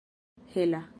[0.53, 0.83] hela